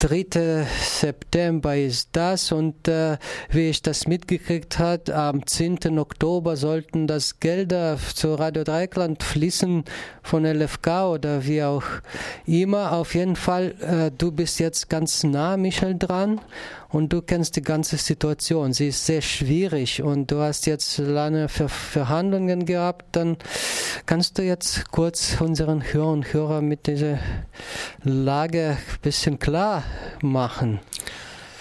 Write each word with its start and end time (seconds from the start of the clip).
3. 0.00 0.64
September 0.80 1.76
ist 1.76 2.10
das 2.12 2.52
und 2.52 2.86
äh, 2.86 3.18
wie 3.50 3.70
ich 3.70 3.82
das 3.82 4.06
mitgekriegt 4.06 4.78
habe, 4.78 5.12
am 5.12 5.44
10. 5.44 5.98
Oktober 5.98 6.56
sollten 6.56 7.08
das 7.08 7.40
Gelder 7.40 7.98
zu 8.14 8.34
Radio 8.34 8.62
Dreikland 8.62 9.24
fließen 9.24 9.84
von 10.22 10.44
LFK 10.44 11.08
oder 11.08 11.44
wie 11.46 11.64
auch 11.64 11.82
immer. 12.46 12.92
Auf 12.92 13.16
jeden 13.16 13.34
Fall, 13.34 13.74
äh, 13.80 14.12
du 14.16 14.30
bist 14.30 14.60
jetzt 14.60 14.88
ganz 14.88 15.24
nah, 15.24 15.56
Michael, 15.56 15.98
dran 15.98 16.40
und 16.90 17.12
du 17.12 17.22
kennst 17.22 17.56
die 17.56 17.62
ganze 17.62 17.96
Situation. 17.96 18.72
Sie 18.72 18.88
ist 18.88 19.04
sehr 19.04 19.20
schwierig 19.20 20.02
und 20.02 20.30
du 20.30 20.40
hast 20.40 20.66
jetzt 20.66 20.98
lange 20.98 21.48
Ver 21.48 21.68
Verhandlungen 21.68 22.64
gehabt. 22.64 23.16
Dann 23.16 23.36
kannst 24.06 24.38
du 24.38 24.42
jetzt 24.42 24.90
kurz 24.90 25.40
unseren 25.40 25.82
Hörern 25.92 26.12
und 26.12 26.32
Hörern 26.32 26.66
mit 26.66 26.86
dieser 26.86 27.18
Lage 28.02 28.78
ein 28.78 29.00
bisschen 29.02 29.38
klar 29.38 29.82
machen. 30.22 30.80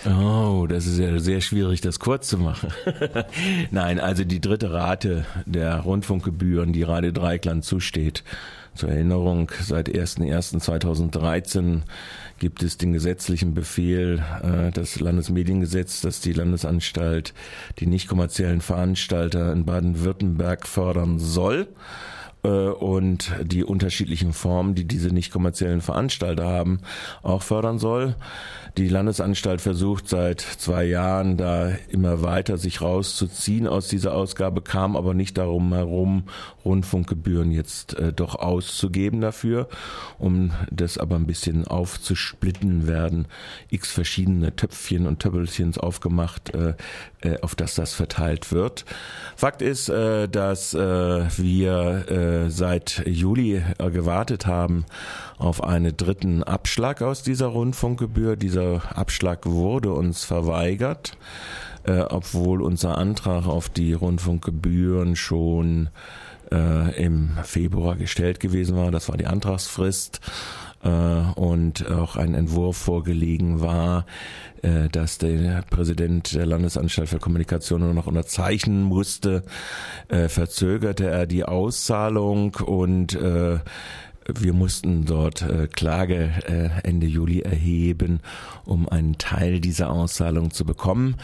Oh, 0.06 0.68
das 0.68 0.86
ist 0.86 1.00
ja 1.00 1.18
sehr 1.20 1.42
schwierig, 1.42 1.82
das 1.82 2.00
kurz 2.00 2.30
zu 2.30 2.38
machen. 2.38 2.72
Nein, 3.72 4.00
also 4.00 4.24
die 4.24 4.40
dritte 4.40 4.72
Rate 4.72 5.26
der 5.46 5.80
Rundfunkgebühren, 5.80 6.72
die 6.72 6.84
Radio 6.84 7.12
Dreikland 7.12 7.66
zusteht. 7.66 8.24
Zur 8.76 8.90
Erinnerung, 8.90 9.52
seit 9.60 9.90
01.01.2013 9.90 11.82
gibt 12.38 12.62
es 12.62 12.78
den 12.78 12.94
gesetzlichen 12.94 13.56
Befehl, 13.56 14.24
äh, 14.44 14.70
das 14.72 15.00
Landesmediengesetz, 15.00 16.02
dass 16.02 16.22
die 16.22 16.34
Landesanstalt 16.34 17.34
die 17.80 17.88
nicht 17.88 18.08
kommerziellen 18.08 18.62
Veranstalter 18.62 19.52
in 19.52 19.66
Baden-Württemberg 19.66 20.68
fördern 20.68 21.18
soll. 21.18 21.68
Äh, 22.44 22.48
und 22.48 23.34
die 23.44 23.64
unterschiedlichen 23.64 24.34
Formen, 24.34 24.76
die 24.76 24.86
diese 24.86 25.10
nicht 25.10 25.32
kommerziellen 25.32 25.82
Veranstalter 25.82 26.46
haben, 26.46 26.80
auch 27.24 27.44
fördern 27.44 27.80
soll. 27.80 28.16
Die 28.78 28.90
Landesanstalt 28.90 29.60
versucht 29.60 30.08
seit 30.08 30.40
zwei 30.40 30.84
Jahren 30.84 31.36
da 31.36 31.72
immer 31.90 32.22
weiter 32.22 32.60
sich 32.60 32.82
rauszuziehen 32.82 33.66
aus 33.66 33.88
dieser 33.88 34.14
Ausgabe, 34.14 34.62
kam 34.62 34.96
aber 34.96 35.16
nicht 35.16 35.36
darum 35.40 35.74
herum, 35.74 36.26
Rundfunkgebühren 36.64 37.52
jetzt 37.52 37.98
äh, 37.98 38.14
doch 38.14 38.36
auszugeben 38.36 39.20
dafür. 39.20 39.68
Um 40.20 40.52
das 40.70 41.00
aber 41.00 41.16
ein 41.16 41.26
bisschen 41.26 41.66
aufzusplitten, 41.66 42.86
werden 42.86 43.28
x 43.72 43.92
verschiedene 43.92 44.56
Töpfchen 44.56 45.08
und 45.08 45.20
Töppelchens 45.20 45.80
aufgemacht, 45.80 46.54
äh, 46.54 46.76
äh, 47.22 47.42
auf 47.42 47.56
das 47.56 47.74
das 47.74 47.96
verteilt 47.96 48.52
wird. 48.52 48.86
Fakt 49.36 49.64
ist, 49.64 49.90
äh, 49.90 50.28
dass 50.30 50.74
wir 50.74 52.06
äh, 52.46 52.50
seit 52.50 53.04
Juli 53.06 53.62
gewartet 53.78 54.46
haben 54.46 54.86
auf 55.38 55.64
einen 55.64 55.96
dritten 55.96 56.44
Abschlag 56.44 57.02
aus 57.02 57.24
dieser 57.24 57.48
Rundfunkgebühr. 57.48 58.36
Dieser 58.36 58.98
Abschlag 58.98 59.46
wurde 59.46 59.92
uns 59.92 60.24
verweigert, 60.24 61.18
äh, 61.84 62.02
obwohl 62.02 62.62
unser 62.62 62.98
Antrag 62.98 63.48
auf 63.48 63.70
die 63.70 63.94
Rundfunkgebühren 63.94 65.16
schon 65.16 65.90
äh, 66.52 67.04
im 67.04 67.32
Februar 67.44 67.96
gestellt 67.96 68.40
gewesen 68.40 68.78
war. 68.78 68.92
Das 68.92 69.10
war 69.10 69.18
die 69.18 69.28
Antragsfrist 69.28 70.22
äh, 70.24 70.67
und 70.84 71.90
auch 71.90 72.16
ein 72.16 72.34
Entwurf 72.34 72.78
vorgelegen 72.78 73.62
war, 73.62 74.06
äh, 74.62 74.90
dass 74.90 75.18
der 75.18 75.64
Präsident 75.70 76.34
der 76.34 76.46
Landesanstalt 76.46 77.10
für 77.10 77.20
Kommunikation 77.20 77.82
nur 77.82 77.94
noch 77.94 78.08
unterzeichnen 78.08 78.84
musste, 78.84 79.44
äh, 80.08 80.30
verzögerte 80.30 81.08
er 81.08 81.28
die 81.28 81.44
Auszahlung 81.44 82.56
und 82.56 83.14
äh, 83.16 83.60
wir 84.34 84.54
mussten 84.54 85.06
dort 85.06 85.42
äh, 85.42 85.68
Klage 85.68 86.32
äh, 86.48 86.88
Ende 86.88 87.08
Juli 87.08 87.42
erheben, 87.42 88.20
um 88.66 88.88
einen 88.90 89.18
Teil 89.18 89.62
dieser 89.62 89.90
Auszahlung 89.90 90.52
zu 90.52 90.66
bekommen. 90.66 91.16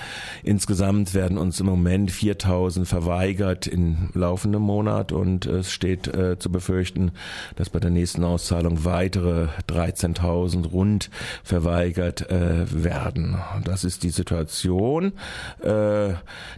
Insgesamt 0.41 1.13
werden 1.13 1.37
uns 1.37 1.59
im 1.59 1.65
Moment 1.65 2.11
4000 2.11 2.87
verweigert 2.87 3.67
im 3.67 4.09
laufenden 4.13 4.61
Monat 4.61 5.11
und 5.11 5.45
es 5.45 5.71
steht 5.71 6.07
äh, 6.07 6.39
zu 6.39 6.49
befürchten, 6.51 7.11
dass 7.55 7.69
bei 7.69 7.79
der 7.79 7.89
nächsten 7.89 8.23
Auszahlung 8.23 8.85
weitere 8.85 9.47
13.000 9.67 10.69
rund 10.69 11.09
verweigert 11.43 12.29
äh, 12.29 12.65
werden. 12.71 13.37
Das 13.65 13.83
ist 13.83 14.03
die 14.03 14.11
Situation. 14.11 15.13
Äh, 15.59 16.13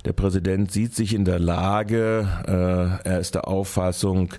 der 0.05 0.13
Präsident 0.16 0.72
sieht 0.72 0.95
sich 0.95 1.16
in 1.16 1.25
der 1.25 1.39
Lage, 1.39 2.28
äh, 2.47 3.09
er 3.09 3.19
ist 3.19 3.34
der 3.34 3.47
Auffassung, 3.47 4.29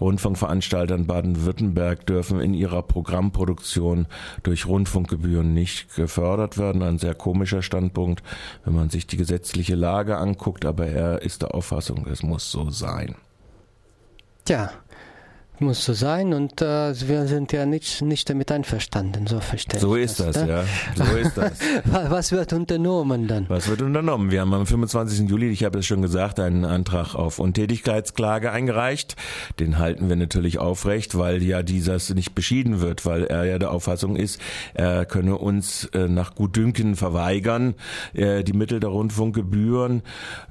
Rundfunkveranstaltern 0.00 1.06
Baden-Württemberg 1.06 1.53
Baden-Württemberg 1.54 2.06
dürfen 2.06 2.40
in 2.40 2.54
ihrer 2.54 2.82
Programmproduktion 2.82 4.06
durch 4.42 4.66
Rundfunkgebühren 4.66 5.54
nicht 5.54 5.94
gefördert 5.94 6.58
werden. 6.58 6.82
Ein 6.82 6.98
sehr 6.98 7.14
komischer 7.14 7.62
Standpunkt, 7.62 8.22
wenn 8.64 8.74
man 8.74 8.90
sich 8.90 9.06
die 9.06 9.16
gesetzliche 9.16 9.74
Lage 9.74 10.16
anguckt, 10.16 10.64
aber 10.64 10.86
er 10.86 11.22
ist 11.22 11.42
der 11.42 11.54
Auffassung, 11.54 12.06
es 12.10 12.22
muss 12.22 12.50
so 12.50 12.70
sein. 12.70 13.14
Tja, 14.44 14.70
muss 15.60 15.84
so 15.84 15.92
sein 15.92 16.34
und 16.34 16.60
äh, 16.60 17.08
wir 17.08 17.26
sind 17.26 17.52
ja 17.52 17.64
nicht, 17.64 18.02
nicht 18.02 18.28
damit 18.28 18.50
einverstanden, 18.50 19.28
so 19.28 19.38
verstehe 19.38 19.78
So 19.78 19.94
ist 19.94 20.18
das, 20.18 20.34
das 20.34 20.44
ne? 20.44 20.50
ja. 20.50 20.64
So 20.96 21.16
ist 21.16 21.36
das. 21.36 21.58
Was 22.10 22.32
wird 22.32 22.52
unternommen 22.52 23.28
dann? 23.28 23.46
Was 23.48 23.68
wird 23.68 23.80
unternommen? 23.80 24.32
Wir 24.32 24.40
haben 24.40 24.52
am 24.52 24.66
25. 24.66 25.28
Juli, 25.28 25.50
ich 25.50 25.62
habe 25.62 25.78
es 25.78 25.86
schon 25.86 26.02
gesagt, 26.02 26.40
einen 26.40 26.64
Antrag 26.64 27.14
auf 27.14 27.38
Untätigkeitsklage 27.38 28.50
eingereicht. 28.50 29.14
Den 29.60 29.78
halten 29.78 30.08
wir 30.08 30.16
natürlich 30.16 30.58
aufrecht, 30.58 31.16
weil 31.16 31.42
ja 31.42 31.62
dieses 31.62 32.12
nicht 32.12 32.34
beschieden 32.34 32.80
wird, 32.80 33.06
weil 33.06 33.24
er 33.24 33.44
ja 33.44 33.58
der 33.60 33.70
Auffassung 33.70 34.16
ist, 34.16 34.40
er 34.74 35.04
könne 35.04 35.38
uns 35.38 35.84
äh, 35.94 36.08
nach 36.08 36.34
Gutdünken 36.34 36.96
verweigern, 36.96 37.74
äh, 38.12 38.42
die 38.42 38.54
Mittel 38.54 38.80
der 38.80 38.90
Rundfunkgebühren. 38.90 40.02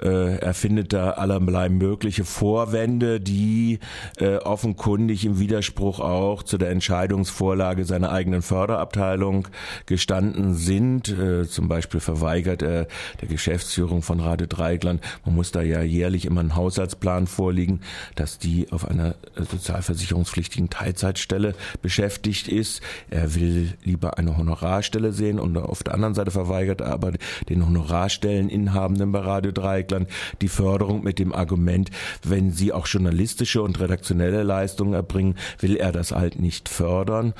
Äh, 0.01 0.37
er 0.37 0.53
findet 0.53 0.93
da 0.93 1.11
allerlei 1.11 1.67
mögliche 1.67 2.23
Vorwände, 2.23 3.19
die 3.19 3.79
äh, 4.17 4.37
offenkundig 4.37 4.92
offenkundig 4.93 5.25
im 5.25 5.39
Widerspruch 5.39 5.99
auch 5.99 6.43
zu 6.43 6.59
der 6.59 6.69
Entscheidungsvorlage 6.69 7.83
seiner 7.83 8.11
eigenen 8.11 8.43
Förderabteilung 8.43 9.47
gestanden 9.87 10.53
sind. 10.53 11.09
Äh, 11.09 11.47
zum 11.47 11.67
Beispiel 11.67 11.99
verweigert 11.99 12.61
er 12.61 12.87
der 13.19 13.27
Geschäftsführung 13.27 14.03
von 14.03 14.19
Radio 14.19 14.45
Dreigland, 14.45 15.01
man 15.25 15.33
muss 15.33 15.51
da 15.51 15.63
ja 15.63 15.81
jährlich 15.81 16.25
immer 16.25 16.41
einen 16.41 16.55
Haushaltsplan 16.55 17.25
vorliegen, 17.25 17.81
dass 18.13 18.37
die 18.37 18.71
auf 18.71 18.87
einer 18.87 19.15
sozialversicherungspflichtigen 19.35 20.69
Teilzeitstelle 20.69 21.55
beschäftigt 21.81 22.47
ist. 22.47 22.81
Er 23.09 23.33
will 23.33 23.73
lieber 23.83 24.19
eine 24.19 24.37
Honorarstelle 24.37 25.11
sehen 25.11 25.39
und 25.39 25.57
auf 25.57 25.81
der 25.81 25.95
anderen 25.95 26.13
Seite 26.13 26.29
verweigert 26.29 26.81
er 26.81 26.91
aber 26.91 27.13
den 27.49 27.65
Honorarstelleninhabenden 27.65 29.11
bei 29.11 29.19
Radio 29.19 29.51
Dreieckland 29.51 30.07
die 30.41 30.49
Förderung 30.49 31.03
mit 31.03 31.17
dem 31.17 31.33
Argument, 31.33 31.89
wenn 32.23 32.51
sie 32.51 32.71
auch 32.71 32.85
journalistische 32.85 33.63
und 33.63 33.79
redaktionelle 33.79 34.43
Leistungen 34.43 34.82
Leistungen 34.83 34.93
erbringen, 34.93 35.35
will 35.59 35.75
er 35.75 35.91
das 35.91 36.11
halt 36.11 36.39
nicht 36.39 36.69
fördern. 36.69 37.33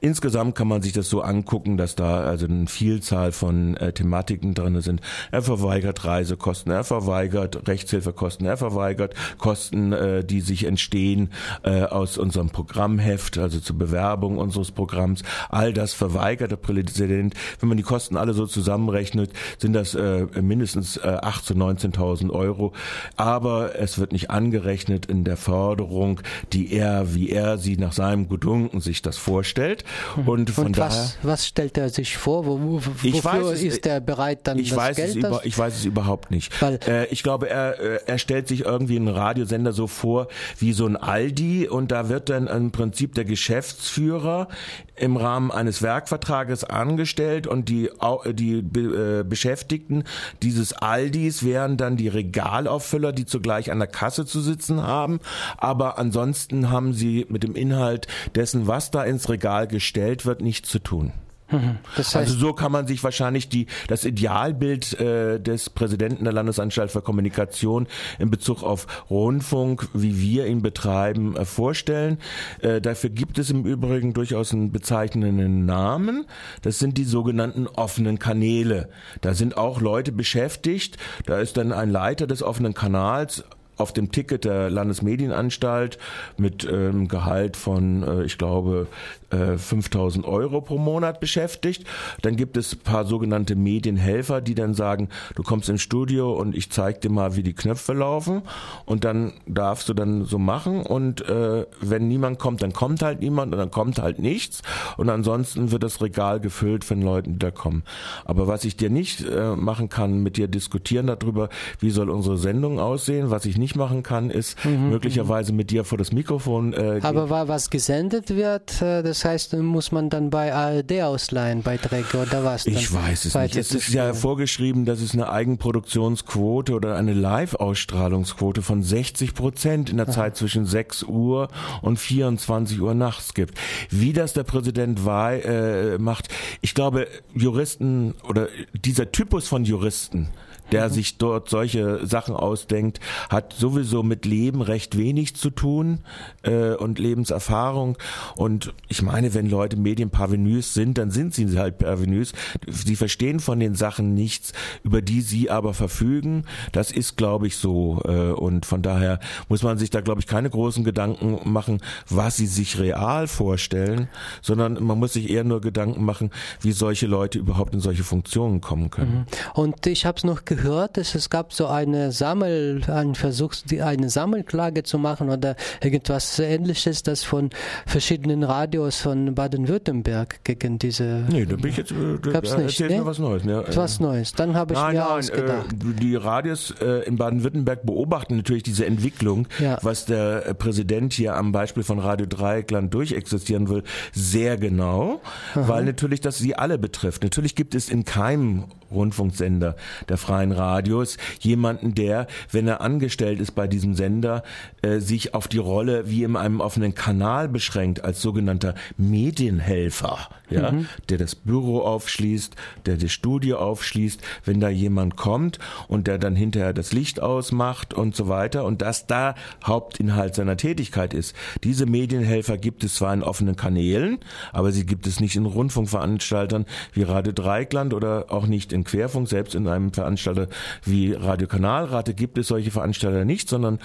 Insgesamt 0.00 0.54
kann 0.54 0.68
man 0.68 0.82
sich 0.82 0.92
das 0.92 1.08
so 1.08 1.22
angucken, 1.22 1.76
dass 1.76 1.96
da 1.96 2.20
also 2.20 2.46
eine 2.46 2.66
Vielzahl 2.66 3.32
von 3.32 3.76
äh, 3.76 3.92
Thematiken 3.92 4.54
drin 4.54 4.80
sind. 4.80 5.00
Er 5.30 5.42
verweigert 5.42 6.04
Reisekosten, 6.04 6.72
er 6.72 6.84
verweigert 6.84 7.68
Rechtshilfekosten, 7.68 8.46
er 8.46 8.56
verweigert 8.56 9.14
Kosten, 9.38 9.92
äh, 9.92 10.24
die 10.24 10.40
sich 10.40 10.64
entstehen 10.64 11.30
äh, 11.62 11.82
aus 11.82 12.18
unserem 12.18 12.50
Programmheft, 12.50 13.38
also 13.38 13.60
zur 13.60 13.78
Bewerbung 13.78 14.38
unseres 14.38 14.70
Programms. 14.70 15.22
All 15.48 15.72
das 15.72 15.94
verweigert 15.94 16.50
der 16.50 16.56
Präsident. 16.56 17.34
Wenn 17.58 17.68
man 17.68 17.78
die 17.78 17.82
Kosten 17.82 18.16
alle 18.16 18.34
so 18.34 18.46
zusammenrechnet, 18.46 19.32
sind 19.58 19.72
das 19.72 19.94
äh, 19.94 20.26
mindestens 20.40 20.96
äh, 20.98 21.18
8.000 21.22 21.42
zu 21.44 21.54
19.000 21.54 22.30
Euro. 22.30 22.72
Aber 23.16 23.78
es 23.78 23.98
wird 23.98 24.12
nicht 24.12 24.30
angerechnet 24.30 25.06
in 25.06 25.24
der 25.24 25.36
Förderung, 25.36 26.20
die 26.52 26.72
er 26.72 26.89
er, 26.90 27.14
wie 27.14 27.30
er 27.30 27.58
sie 27.58 27.76
nach 27.76 27.92
seinem 27.92 28.28
Gutdunken 28.28 28.80
sich 28.80 29.02
das 29.02 29.16
vorstellt. 29.16 29.84
Mhm. 30.16 30.28
Und 30.28 30.50
von 30.50 30.66
Und 30.66 30.78
was, 30.78 30.94
daher, 30.94 31.30
was 31.30 31.46
stellt 31.46 31.78
er 31.78 31.88
sich 31.88 32.16
vor? 32.16 32.46
Wo, 32.46 32.60
wo, 32.60 32.82
wofür 32.82 33.52
es, 33.52 33.62
ist 33.62 33.86
er 33.86 34.00
bereit, 34.00 34.40
dann 34.44 34.58
ich 34.58 34.70
das 34.70 34.78
weiß 34.78 34.96
Geld? 34.96 35.10
Es 35.10 35.16
über, 35.16 35.40
ich 35.44 35.56
weiß 35.56 35.74
es 35.74 35.84
überhaupt 35.84 36.30
nicht. 36.30 36.60
Weil, 36.60 36.80
äh, 36.86 37.06
ich 37.06 37.22
glaube, 37.22 37.48
er, 37.48 37.78
äh, 37.80 38.00
er 38.06 38.18
stellt 38.18 38.48
sich 38.48 38.64
irgendwie 38.64 38.96
einen 38.96 39.08
Radiosender 39.08 39.72
so 39.72 39.86
vor 39.86 40.28
wie 40.58 40.72
so 40.72 40.86
ein 40.86 40.96
Aldi 40.96 41.68
und 41.68 41.90
da 41.92 42.08
wird 42.08 42.28
dann 42.28 42.46
im 42.46 42.70
Prinzip 42.72 43.14
der 43.14 43.24
Geschäftsführer 43.24 44.48
im 44.96 45.16
Rahmen 45.16 45.50
eines 45.50 45.82
Werkvertrages 45.82 46.64
angestellt 46.64 47.46
und 47.46 47.68
die, 47.68 47.90
die 48.32 48.58
äh, 48.58 49.24
Beschäftigten 49.24 50.04
dieses 50.42 50.72
Aldis 50.72 51.44
wären 51.44 51.76
dann 51.76 51.96
die 51.96 52.08
Regalauffüller, 52.08 53.12
die 53.12 53.24
zugleich 53.24 53.72
an 53.72 53.78
der 53.78 53.88
Kasse 53.88 54.26
zu 54.26 54.40
sitzen 54.40 54.82
haben. 54.82 55.20
Aber 55.56 55.98
ansonsten 55.98 56.70
haben 56.70 56.79
sie 56.92 57.26
mit 57.28 57.42
dem 57.42 57.54
Inhalt 57.54 58.06
dessen, 58.34 58.66
was 58.66 58.90
da 58.90 59.04
ins 59.04 59.28
Regal 59.28 59.66
gestellt 59.66 60.26
wird, 60.26 60.40
nichts 60.40 60.68
zu 60.68 60.78
tun. 60.78 61.12
Mhm. 61.50 61.78
Das 61.96 62.14
heißt, 62.14 62.16
also 62.16 62.38
so 62.38 62.52
kann 62.52 62.72
man 62.72 62.86
sich 62.86 63.02
wahrscheinlich 63.02 63.48
die, 63.48 63.66
das 63.88 64.04
Idealbild 64.04 64.98
äh, 65.00 65.40
des 65.40 65.70
Präsidenten 65.70 66.24
der 66.24 66.32
Landesanstalt 66.32 66.90
für 66.90 67.02
Kommunikation 67.02 67.86
in 68.18 68.30
Bezug 68.30 68.62
auf 68.62 68.86
Rundfunk, 69.10 69.88
wie 69.92 70.20
wir 70.20 70.46
ihn 70.46 70.62
betreiben, 70.62 71.36
äh, 71.36 71.44
vorstellen. 71.44 72.18
Äh, 72.60 72.80
dafür 72.80 73.10
gibt 73.10 73.38
es 73.38 73.50
im 73.50 73.64
Übrigen 73.64 74.12
durchaus 74.12 74.52
einen 74.52 74.72
bezeichnenden 74.72 75.66
Namen. 75.66 76.26
Das 76.62 76.78
sind 76.78 76.98
die 76.98 77.04
sogenannten 77.04 77.66
offenen 77.66 78.18
Kanäle. 78.18 78.88
Da 79.20 79.34
sind 79.34 79.56
auch 79.56 79.80
Leute 79.80 80.12
beschäftigt. 80.12 80.98
Da 81.26 81.38
ist 81.38 81.56
dann 81.56 81.72
ein 81.72 81.90
Leiter 81.90 82.26
des 82.26 82.42
offenen 82.42 82.74
Kanals 82.74 83.44
auf 83.80 83.92
dem 83.92 84.12
Ticket 84.12 84.44
der 84.44 84.70
Landesmedienanstalt 84.70 85.98
mit 86.36 86.68
ähm, 86.70 87.08
Gehalt 87.08 87.56
von, 87.56 88.02
äh, 88.02 88.24
ich 88.24 88.38
glaube, 88.38 88.86
äh, 89.30 89.56
5000 89.56 90.26
Euro 90.26 90.60
pro 90.60 90.78
Monat 90.78 91.20
beschäftigt. 91.20 91.84
Dann 92.22 92.36
gibt 92.36 92.56
es 92.56 92.74
ein 92.74 92.80
paar 92.80 93.04
sogenannte 93.04 93.56
Medienhelfer, 93.56 94.40
die 94.40 94.54
dann 94.54 94.74
sagen, 94.74 95.08
du 95.34 95.42
kommst 95.42 95.68
ins 95.68 95.82
Studio 95.82 96.32
und 96.32 96.54
ich 96.56 96.70
zeig 96.70 97.00
dir 97.00 97.10
mal, 97.10 97.36
wie 97.36 97.42
die 97.42 97.54
Knöpfe 97.54 97.92
laufen 97.92 98.42
und 98.84 99.04
dann 99.04 99.32
darfst 99.46 99.88
du 99.88 99.94
dann 99.94 100.24
so 100.24 100.38
machen 100.38 100.82
und 100.82 101.26
äh, 101.28 101.66
wenn 101.80 102.08
niemand 102.08 102.38
kommt, 102.38 102.62
dann 102.62 102.72
kommt 102.72 103.02
halt 103.02 103.20
niemand 103.20 103.52
und 103.52 103.58
dann 103.58 103.70
kommt 103.70 104.00
halt 104.00 104.18
nichts 104.18 104.62
und 104.96 105.08
ansonsten 105.08 105.70
wird 105.70 105.82
das 105.82 106.02
Regal 106.02 106.40
gefüllt 106.40 106.84
von 106.84 107.02
Leuten, 107.02 107.34
die 107.34 107.38
da 107.38 107.50
kommen. 107.50 107.82
Aber 108.24 108.46
was 108.46 108.64
ich 108.64 108.76
dir 108.76 108.90
nicht 108.90 109.24
äh, 109.26 109.56
machen 109.56 109.88
kann, 109.88 110.22
mit 110.22 110.36
dir 110.36 110.48
diskutieren 110.48 111.06
darüber, 111.06 111.48
wie 111.78 111.90
soll 111.90 112.10
unsere 112.10 112.38
Sendung 112.38 112.78
aussehen, 112.78 113.30
was 113.30 113.44
ich 113.44 113.58
nicht 113.58 113.76
machen 113.76 114.02
kann, 114.02 114.30
ist 114.30 114.62
mhm. 114.64 114.90
möglicherweise 114.90 115.52
mit 115.52 115.70
dir 115.70 115.84
vor 115.84 115.98
das 115.98 116.12
Mikrofon 116.12 116.72
äh, 116.72 117.00
Aber 117.02 117.48
was 117.48 117.70
gesendet 117.70 118.30
wird, 118.30 118.82
äh, 118.82 119.02
das 119.02 119.19
das 119.20 119.24
heißt, 119.26 119.52
muss 119.58 119.92
man 119.92 120.08
dann 120.08 120.30
bei 120.30 120.54
ARD 120.54 121.02
ausleihen, 121.02 121.62
Beiträge 121.62 122.16
oder 122.16 122.42
was? 122.42 122.66
Ich 122.66 122.90
weiß 122.90 123.26
es 123.26 123.34
nicht. 123.34 123.54
Es 123.54 123.74
ist 123.74 123.92
ja 123.92 124.14
vorgeschrieben, 124.14 124.86
dass 124.86 125.02
es 125.02 125.12
eine 125.12 125.30
Eigenproduktionsquote 125.30 126.72
oder 126.72 126.96
eine 126.96 127.12
Live-Ausstrahlungsquote 127.12 128.62
von 128.62 128.82
60 128.82 129.34
Prozent 129.34 129.90
in 129.90 129.98
der 129.98 130.06
Aha. 130.06 130.12
Zeit 130.14 130.36
zwischen 130.36 130.64
6 130.64 131.02
Uhr 131.02 131.48
und 131.82 131.98
24 131.98 132.80
Uhr 132.80 132.94
nachts 132.94 133.34
gibt. 133.34 133.58
Wie 133.90 134.14
das 134.14 134.32
der 134.32 134.44
Präsident 134.44 135.04
Wahl 135.04 135.40
äh, 135.40 135.98
macht, 135.98 136.28
ich 136.62 136.74
glaube, 136.74 137.06
Juristen 137.34 138.14
oder 138.26 138.48
dieser 138.72 139.12
Typus 139.12 139.48
von 139.48 139.66
Juristen, 139.66 140.30
der 140.72 140.88
mhm. 140.88 140.92
sich 140.92 141.18
dort 141.18 141.48
solche 141.48 142.06
Sachen 142.06 142.34
ausdenkt, 142.34 143.00
hat 143.28 143.52
sowieso 143.52 144.02
mit 144.02 144.24
Leben 144.24 144.62
recht 144.62 144.96
wenig 144.96 145.36
zu 145.36 145.50
tun 145.50 146.00
äh, 146.42 146.74
und 146.74 146.98
Lebenserfahrung. 146.98 147.98
Und 148.36 148.72
ich 148.88 149.02
meine, 149.02 149.34
wenn 149.34 149.48
Leute 149.48 149.76
Medienparvenus 149.76 150.74
sind, 150.74 150.98
dann 150.98 151.10
sind 151.10 151.34
sie 151.34 151.58
halt 151.58 151.78
Parvenus. 151.78 152.32
Sie 152.68 152.96
verstehen 152.96 153.40
von 153.40 153.60
den 153.60 153.74
Sachen 153.74 154.14
nichts, 154.14 154.52
über 154.82 155.02
die 155.02 155.20
sie 155.20 155.50
aber 155.50 155.74
verfügen. 155.74 156.44
Das 156.72 156.90
ist, 156.90 157.16
glaube 157.16 157.46
ich, 157.46 157.56
so. 157.56 158.00
Äh, 158.04 158.32
und 158.32 158.66
von 158.66 158.82
daher 158.82 159.20
muss 159.48 159.62
man 159.62 159.78
sich 159.78 159.90
da, 159.90 160.00
glaube 160.00 160.20
ich, 160.20 160.26
keine 160.26 160.50
großen 160.50 160.84
Gedanken 160.84 161.40
machen, 161.50 161.80
was 162.08 162.36
sie 162.36 162.46
sich 162.46 162.78
real 162.78 163.26
vorstellen, 163.26 164.08
sondern 164.42 164.82
man 164.82 164.98
muss 164.98 165.14
sich 165.14 165.30
eher 165.30 165.44
nur 165.44 165.60
Gedanken 165.60 166.04
machen, 166.04 166.30
wie 166.60 166.72
solche 166.72 167.06
Leute 167.06 167.38
überhaupt 167.38 167.74
in 167.74 167.80
solche 167.80 168.04
Funktionen 168.04 168.60
kommen 168.60 168.90
können. 168.90 169.26
Mhm. 169.54 169.60
Und 169.60 169.86
ich 169.86 170.06
habe 170.06 170.16
es 170.16 170.24
noch 170.24 170.44
gehört, 170.44 170.59
gehört, 170.60 170.96
dass 170.96 171.14
es 171.14 171.30
gab 171.30 171.52
so 171.52 171.66
eine 171.66 172.12
Sammel, 172.12 172.82
einen 172.88 173.14
Versuch, 173.14 173.54
eine 173.80 174.10
Sammelklage 174.10 174.82
zu 174.82 174.98
machen 174.98 175.30
oder 175.30 175.56
irgendwas 175.82 176.38
ähnliches, 176.38 177.02
das 177.02 177.24
von 177.24 177.50
verschiedenen 177.86 178.42
Radios 178.42 179.00
von 179.00 179.34
Baden-Württemberg 179.34 180.44
gegen 180.44 180.78
diese. 180.78 181.24
Nee, 181.30 181.46
da 181.46 181.56
bin 181.56 181.70
ich 181.70 181.76
jetzt. 181.76 181.92
Äh, 181.92 182.18
da 182.22 182.32
gab's 182.32 182.56
nicht, 182.56 182.80
ne? 182.80 183.00
was 183.04 183.18
Neues. 183.18 183.44
Ne? 183.44 183.64
Was 183.74 184.00
Neues. 184.00 184.32
Dann 184.32 184.54
habe 184.54 184.74
ich 184.74 184.80
nein, 184.80 184.94
mir 184.94 185.00
nein, 185.00 185.18
ausgedacht. 185.18 185.72
Äh, 185.72 186.00
die 186.00 186.16
Radios 186.16 186.74
äh, 186.80 187.06
in 187.06 187.16
Baden-Württemberg 187.16 187.84
beobachten 187.84 188.36
natürlich 188.36 188.62
diese 188.62 188.86
Entwicklung, 188.86 189.48
ja. 189.58 189.78
was 189.82 190.04
der 190.04 190.46
äh, 190.46 190.54
Präsident 190.54 191.12
hier 191.12 191.36
am 191.36 191.52
Beispiel 191.52 191.82
von 191.82 191.98
Radio 191.98 192.26
Dreieckland 192.26 192.92
durchexistieren 192.92 193.68
will, 193.68 193.82
sehr 194.12 194.56
genau, 194.56 195.20
Aha. 195.54 195.68
weil 195.68 195.84
natürlich 195.84 196.20
das 196.20 196.38
sie 196.38 196.54
alle 196.54 196.78
betrifft. 196.78 197.22
Natürlich 197.22 197.54
gibt 197.54 197.74
es 197.74 197.88
in 197.88 198.04
keinem 198.04 198.66
Rundfunksender 198.90 199.76
der 200.08 200.16
freien 200.16 200.52
Radios 200.52 201.16
jemanden, 201.40 201.94
der, 201.94 202.26
wenn 202.50 202.68
er 202.68 202.80
angestellt 202.80 203.40
ist 203.40 203.52
bei 203.52 203.66
diesem 203.66 203.94
Sender, 203.94 204.42
äh, 204.82 204.98
sich 204.98 205.34
auf 205.34 205.48
die 205.48 205.58
Rolle 205.58 206.08
wie 206.08 206.24
in 206.24 206.36
einem 206.36 206.60
offenen 206.60 206.94
Kanal 206.94 207.48
beschränkt 207.48 208.04
als 208.04 208.20
sogenannter 208.22 208.74
Medienhelfer, 208.96 210.28
ja, 210.48 210.72
mhm. 210.72 210.86
der 211.08 211.18
das 211.18 211.34
Büro 211.34 211.80
aufschließt, 211.80 212.54
der 212.86 212.96
das 212.96 213.12
Studio 213.12 213.58
aufschließt, 213.58 214.20
wenn 214.44 214.60
da 214.60 214.68
jemand 214.68 215.16
kommt 215.16 215.58
und 215.88 216.06
der 216.06 216.18
dann 216.18 216.36
hinterher 216.36 216.72
das 216.72 216.92
Licht 216.92 217.20
ausmacht 217.20 217.94
und 217.94 218.16
so 218.16 218.28
weiter 218.28 218.64
und 218.64 218.82
das 218.82 219.06
da 219.06 219.34
Hauptinhalt 219.64 220.34
seiner 220.34 220.56
Tätigkeit 220.56 221.14
ist. 221.14 221.34
Diese 221.64 221.86
Medienhelfer 221.86 222.58
gibt 222.58 222.84
es 222.84 222.94
zwar 222.94 223.14
in 223.14 223.22
offenen 223.22 223.56
Kanälen, 223.56 224.18
aber 224.52 224.72
sie 224.72 224.86
gibt 224.86 225.06
es 225.06 225.20
nicht 225.20 225.36
in 225.36 225.46
Rundfunkveranstaltern 225.46 226.66
wie 226.92 227.02
Radio 227.02 227.32
Dreikland 227.32 227.94
oder 227.94 228.26
auch 228.28 228.46
nicht 228.46 228.72
in 228.72 228.79
in 228.80 228.84
Querfunk, 228.84 229.28
selbst 229.28 229.54
in 229.54 229.66
einem 229.68 229.92
Veranstalter 229.92 230.48
wie 230.84 231.12
Radio 231.12 231.46
Kanalrate 231.46 232.14
gibt 232.14 232.38
es 232.38 232.48
solche 232.48 232.70
Veranstalter 232.70 233.24
nicht, 233.24 233.48
sondern 233.48 233.78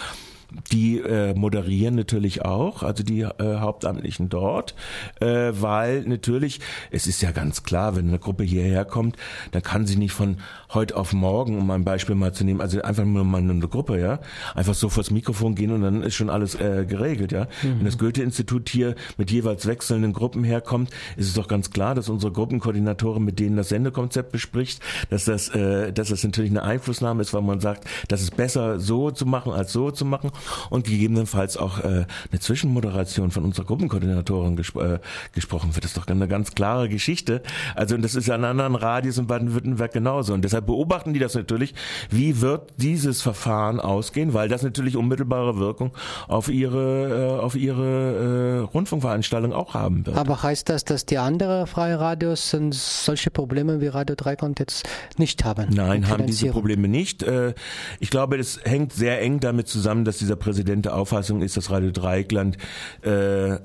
die 0.72 1.00
äh, 1.00 1.34
moderieren 1.34 1.96
natürlich 1.96 2.44
auch, 2.44 2.84
also 2.84 3.04
die 3.04 3.22
äh, 3.22 3.32
Hauptamtlichen 3.40 4.30
dort, 4.30 4.76
äh, 5.20 5.52
weil 5.54 6.04
natürlich, 6.04 6.60
es 6.92 7.08
ist 7.08 7.22
ja 7.22 7.32
ganz 7.32 7.64
klar, 7.64 7.96
wenn 7.96 8.08
eine 8.08 8.20
Gruppe 8.20 8.44
hierher 8.44 8.86
kommt, 8.86 9.18
dann 9.52 9.64
kann 9.64 9.86
sie 9.86 9.96
nicht 9.96 10.14
von 10.14 10.38
heute 10.74 10.96
auf 10.98 11.14
morgen, 11.14 11.58
um 11.58 11.70
ein 11.72 11.84
Beispiel 11.84 12.16
mal 12.16 12.34
zu 12.34 12.44
nehmen, 12.44 12.62
also 12.62 12.82
einfach 12.82 13.06
nur 13.06 13.24
mal 13.24 13.42
eine 13.42 13.60
Gruppe, 13.68 14.00
ja, 14.00 14.20
einfach 14.54 14.76
so 14.76 14.90
vors 14.90 15.12
Mikrofon 15.12 15.56
gehen 15.56 15.72
und 15.72 15.82
dann 15.82 16.04
ist 16.04 16.16
schon 16.16 16.30
alles 16.30 16.56
äh, 16.56 16.86
geregelt, 16.88 17.32
ja. 17.32 17.46
Mhm. 17.64 17.80
Wenn 17.80 17.86
das 17.86 17.98
Goethe-Institut 17.98 18.70
hier 18.70 18.96
mit 19.18 19.32
jeweils 19.32 19.66
wechselnden 19.66 20.14
Gruppen 20.14 20.44
herkommt, 20.44 20.90
ist 21.18 21.28
es 21.28 21.34
doch 21.34 21.48
ganz 21.48 21.72
klar, 21.72 21.96
dass 21.96 22.10
unsere 22.10 22.32
Gruppenkoordinatorin 22.32 23.24
mit 23.24 23.40
denen 23.40 23.58
das 23.58 23.70
Sendekonzept 23.70 24.32
bespricht, 24.32 24.82
dass 25.10 25.26
das, 25.26 25.50
äh, 25.50 25.92
dass 25.92 26.10
das 26.10 26.24
natürlich 26.24 26.52
eine 26.52 26.64
Einflussnahme 26.64 27.22
ist, 27.22 27.34
weil 27.34 27.42
man 27.42 27.60
sagt, 27.60 27.86
das 28.08 28.22
ist 28.22 28.36
besser 28.38 28.80
so 28.80 29.12
zu 29.12 29.26
machen 29.26 29.52
als 29.52 29.72
so 29.72 29.92
zu 29.92 30.06
machen 30.06 30.32
und 30.70 30.86
gegebenenfalls 30.86 31.58
auch 31.58 31.80
äh, 31.80 32.06
eine 32.32 32.40
Zwischenmoderation 32.40 33.32
von 33.32 33.46
unserer 33.46 33.66
Gruppenkoordinatorin 33.66 34.56
gesp 34.56 34.78
äh, 34.78 35.00
gesprochen 35.34 35.76
wird. 35.76 35.84
Das 35.84 35.92
ist 35.92 35.98
doch 35.98 36.08
eine 36.08 36.28
ganz 36.28 36.54
klare 36.54 36.90
Geschichte. 36.90 37.42
Also 37.76 37.96
und 37.96 38.02
das 38.02 38.16
ist 38.16 38.28
ja 38.28 38.36
an 38.36 38.44
anderen 38.44 38.76
Radios 38.76 39.18
in 39.18 39.28
Baden-Württemberg 39.28 39.92
genauso. 39.92 40.34
Und 40.34 40.44
deshalb 40.44 40.66
beobachten 40.66 41.14
die 41.14 41.20
das 41.20 41.36
natürlich, 41.36 41.74
wie 42.10 42.42
wird 42.42 42.74
dieses 42.78 43.22
Verfahren 43.22 43.80
ausgehen, 43.80 44.34
weil 44.34 44.50
das 44.50 44.64
natürlich 44.64 44.98
unmittelbare 44.98 45.58
Wirkung 45.58 45.92
auf 46.28 46.50
ihre, 46.50 47.38
äh, 47.40 47.42
auf 47.42 47.56
ihre 47.56 48.60
äh, 48.60 48.60
Rundfunkveranstaltung 48.60 49.54
auch 49.54 49.74
haben 49.74 50.06
wird. 50.06 50.18
Aber 50.18 50.42
heißt 50.42 50.70
das, 50.70 50.86
dass 50.86 51.06
die 51.06 51.18
anderen 51.18 51.68
freie 51.68 52.00
Radios 52.00 52.56
solche 52.72 53.32
Probleme 53.32 53.82
wie 53.82 53.88
Radio 53.88 54.16
Dreikant 54.16 54.60
jetzt 54.60 54.88
nicht 55.18 55.44
haben? 55.44 55.68
Nein, 55.74 56.08
haben 56.10 56.26
diese 56.26 56.50
Probleme 56.50 56.88
nicht. 56.88 57.24
Äh, 57.24 57.54
ich 58.00 58.10
glaube, 58.10 58.38
das 58.38 58.60
hängt 58.64 58.94
sehr 58.94 59.22
eng 59.22 59.40
damit 59.40 59.68
zusammen, 59.68 60.06
dass 60.06 60.18
dieser 60.26 60.36
Präsident 60.36 60.86
der 60.86 60.96
Auffassung 60.96 61.42
ist, 61.42 61.56
dass 61.56 61.70
Radio 61.70 61.92
Dreieckland 61.92 62.58
äh, 63.04 63.58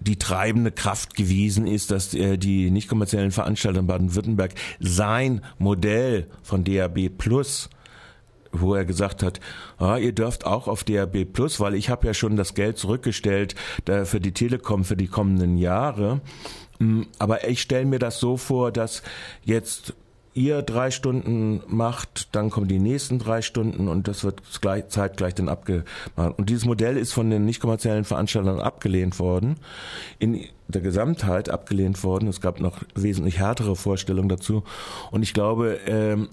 die 0.00 0.18
treibende 0.18 0.72
Kraft 0.72 1.14
gewesen 1.14 1.66
ist, 1.66 1.90
dass 1.90 2.14
äh, 2.14 2.36
die 2.38 2.70
nicht 2.70 2.88
kommerziellen 2.88 3.30
Veranstalter 3.30 3.80
in 3.80 3.86
Baden-Württemberg 3.86 4.54
sein 4.80 5.42
Modell 5.58 6.26
von 6.42 6.64
DAB 6.64 7.08
Plus 7.10 7.68
wo 8.54 8.74
er 8.74 8.84
gesagt 8.84 9.22
hat, 9.22 9.40
ah, 9.78 9.96
ihr 9.96 10.12
dürft 10.12 10.44
auch 10.44 10.68
auf 10.68 10.84
DAB 10.84 11.24
Plus, 11.24 11.58
weil 11.58 11.74
ich 11.74 11.88
habe 11.88 12.06
ja 12.06 12.12
schon 12.12 12.36
das 12.36 12.52
Geld 12.52 12.76
zurückgestellt 12.76 13.54
da 13.86 14.04
für 14.04 14.20
die 14.20 14.32
Telekom 14.32 14.84
für 14.84 14.96
die 14.96 15.06
kommenden 15.06 15.56
Jahre. 15.56 16.20
Mm, 16.78 17.04
aber 17.18 17.48
ich 17.48 17.62
stelle 17.62 17.86
mir 17.86 17.98
das 17.98 18.20
so 18.20 18.36
vor, 18.36 18.70
dass 18.70 19.02
jetzt 19.42 19.94
ihr 20.34 20.62
drei 20.62 20.90
Stunden 20.90 21.62
macht, 21.66 22.34
dann 22.34 22.50
kommen 22.50 22.68
die 22.68 22.78
nächsten 22.78 23.18
drei 23.18 23.42
Stunden 23.42 23.88
und 23.88 24.08
das 24.08 24.24
wird 24.24 24.42
gleich, 24.60 24.88
zeitgleich 24.88 25.34
dann 25.34 25.48
abgemacht. 25.48 25.84
Und 26.16 26.48
dieses 26.48 26.64
Modell 26.64 26.96
ist 26.96 27.12
von 27.12 27.30
den 27.30 27.44
nicht 27.44 27.60
kommerziellen 27.60 28.04
Veranstaltern 28.04 28.60
abgelehnt 28.60 29.18
worden, 29.18 29.56
in 30.18 30.44
der 30.68 30.80
Gesamtheit 30.80 31.50
abgelehnt 31.50 32.02
worden. 32.02 32.28
Es 32.28 32.40
gab 32.40 32.60
noch 32.60 32.82
wesentlich 32.94 33.38
härtere 33.38 33.76
Vorstellungen 33.76 34.28
dazu. 34.28 34.64
Und 35.10 35.22
ich 35.22 35.34
glaube, 35.34 35.78
ähm, 35.86 36.28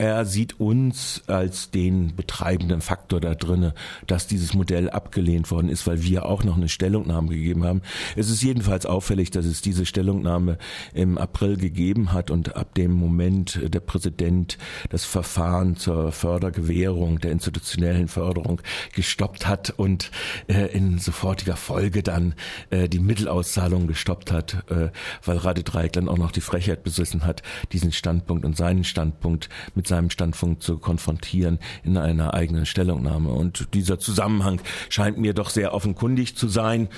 er 0.00 0.24
sieht 0.24 0.58
uns 0.58 1.22
als 1.26 1.70
den 1.70 2.16
betreibenden 2.16 2.80
Faktor 2.80 3.20
da 3.20 3.34
drinne, 3.34 3.74
dass 4.06 4.26
dieses 4.26 4.54
Modell 4.54 4.88
abgelehnt 4.88 5.50
worden 5.50 5.68
ist, 5.68 5.86
weil 5.86 6.02
wir 6.02 6.24
auch 6.24 6.42
noch 6.42 6.56
eine 6.56 6.70
Stellungnahme 6.70 7.28
gegeben 7.28 7.64
haben. 7.64 7.82
Es 8.16 8.30
ist 8.30 8.42
jedenfalls 8.42 8.86
auffällig, 8.86 9.30
dass 9.30 9.44
es 9.44 9.60
diese 9.60 9.84
Stellungnahme 9.84 10.56
im 10.94 11.18
April 11.18 11.58
gegeben 11.58 12.14
hat 12.14 12.30
und 12.30 12.56
ab 12.56 12.74
dem 12.76 12.92
Moment 12.92 13.60
der 13.62 13.80
Präsident 13.80 14.56
das 14.88 15.04
Verfahren 15.04 15.76
zur 15.76 16.12
Fördergewährung, 16.12 17.18
der 17.18 17.32
institutionellen 17.32 18.08
Förderung 18.08 18.62
gestoppt 18.94 19.46
hat 19.46 19.68
und 19.68 20.10
äh, 20.48 20.74
in 20.74 20.98
sofortiger 20.98 21.56
Folge 21.56 22.02
dann 22.02 22.34
äh, 22.70 22.88
die 22.88 23.00
Mittelauszahlung 23.00 23.86
gestoppt 23.86 24.32
hat, 24.32 24.64
äh, 24.70 24.88
weil 25.26 25.36
Radio 25.36 25.62
Dreieckland 25.62 26.08
auch 26.08 26.16
noch 26.16 26.32
die 26.32 26.40
Frechheit 26.40 26.84
besessen 26.84 27.26
hat, 27.26 27.42
diesen 27.72 27.92
Standpunkt 27.92 28.46
und 28.46 28.56
seinen 28.56 28.84
Standpunkt 28.84 29.50
mit 29.74 29.89
seinem 29.90 30.10
Standpunkt 30.10 30.62
zu 30.62 30.78
konfrontieren 30.78 31.58
in 31.84 31.96
einer 31.96 32.34
eigenen 32.34 32.64
Stellungnahme. 32.66 33.30
Und 33.30 33.74
dieser 33.74 33.98
Zusammenhang 33.98 34.60
scheint 34.88 35.18
mir 35.18 35.34
doch 35.34 35.50
sehr 35.50 35.74
offenkundig 35.74 36.36
zu 36.36 36.48
sein 36.48 36.88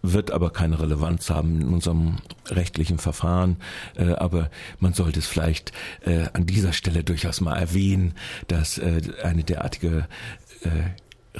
wird 0.00 0.30
aber 0.30 0.50
keine 0.50 0.78
Relevanz 0.80 1.28
haben 1.28 1.60
in 1.60 1.68
unserem 1.68 2.18
rechtlichen 2.46 2.98
Verfahren. 2.98 3.56
Äh, 3.96 4.12
aber 4.12 4.50
man 4.78 4.94
sollte 4.94 5.18
es 5.18 5.26
vielleicht 5.26 5.72
äh, 6.04 6.26
an 6.32 6.46
dieser 6.46 6.72
Stelle 6.72 7.02
durchaus 7.04 7.40
mal 7.40 7.56
erwähnen, 7.56 8.14
dass 8.46 8.78
äh, 8.78 9.00
eine 9.22 9.44
derartige 9.44 10.06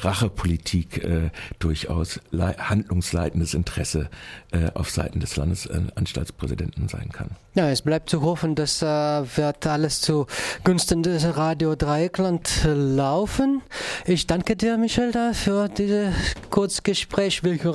Rachepolitik 0.05 1.05
äh, 1.05 1.31
durchaus 1.59 2.21
handlungsleitendes 2.33 3.55
Interesse 3.55 4.09
äh, 4.53 4.71
auf 4.75 4.91
Seiten 4.91 5.21
des 5.21 5.37
Landesanstaltspräsidenten 5.37 6.89
sein 6.89 7.11
kann. 7.13 7.31
Ja, 7.55 7.71
es 7.71 7.83
bleibt 7.83 8.09
zu 8.09 8.23
hoffen, 8.23 8.55
dass 8.55 8.83
äh, 8.83 8.87
wird 8.87 9.67
alles 9.67 10.01
zu 10.01 10.27
Gunsten 10.65 11.03
des 11.03 11.37
Radio 11.37 11.75
Dreieckland 11.75 12.65
laufen. 12.65 13.63
Ich 14.07 14.27
danke 14.27 14.57
dir, 14.57 14.79
Michel, 14.79 15.13
für 15.35 15.69
dieses 15.69 16.15
Kurzgespräch. 16.51 17.43
Willkommen 17.43 17.75